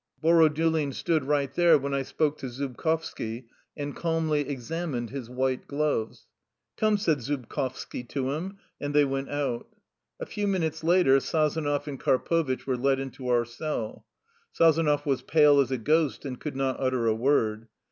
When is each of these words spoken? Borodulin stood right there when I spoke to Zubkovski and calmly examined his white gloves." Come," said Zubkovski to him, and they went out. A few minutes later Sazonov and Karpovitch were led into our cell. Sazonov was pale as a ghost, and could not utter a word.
Borodulin 0.19 0.93
stood 0.93 1.25
right 1.25 1.53
there 1.53 1.77
when 1.77 1.93
I 1.93 2.01
spoke 2.01 2.39
to 2.39 2.47
Zubkovski 2.49 3.45
and 3.77 3.95
calmly 3.95 4.39
examined 4.49 5.11
his 5.11 5.29
white 5.29 5.67
gloves." 5.67 6.25
Come," 6.75 6.97
said 6.97 7.19
Zubkovski 7.21 8.03
to 8.09 8.31
him, 8.31 8.57
and 8.79 8.95
they 8.95 9.05
went 9.05 9.29
out. 9.29 9.67
A 10.19 10.25
few 10.25 10.47
minutes 10.47 10.83
later 10.83 11.17
Sazonov 11.19 11.85
and 11.87 11.99
Karpovitch 11.99 12.65
were 12.65 12.77
led 12.77 12.99
into 12.99 13.27
our 13.27 13.45
cell. 13.45 14.07
Sazonov 14.59 15.05
was 15.05 15.21
pale 15.21 15.59
as 15.59 15.69
a 15.69 15.77
ghost, 15.77 16.25
and 16.25 16.39
could 16.39 16.55
not 16.55 16.77
utter 16.79 17.05
a 17.05 17.13
word. 17.13 17.67